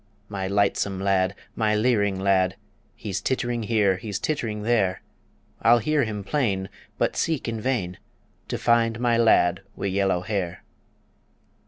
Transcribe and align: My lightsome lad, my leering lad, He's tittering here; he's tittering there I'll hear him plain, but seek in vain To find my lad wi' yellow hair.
My 0.29 0.47
lightsome 0.47 0.99
lad, 0.99 1.35
my 1.55 1.75
leering 1.75 2.19
lad, 2.19 2.55
He's 2.95 3.21
tittering 3.21 3.61
here; 3.61 3.97
he's 3.97 4.17
tittering 4.17 4.63
there 4.63 5.03
I'll 5.61 5.77
hear 5.77 6.05
him 6.05 6.23
plain, 6.23 6.69
but 6.97 7.15
seek 7.15 7.47
in 7.47 7.61
vain 7.61 7.99
To 8.47 8.57
find 8.57 8.99
my 8.99 9.19
lad 9.19 9.61
wi' 9.75 9.85
yellow 9.85 10.21
hair. 10.21 10.63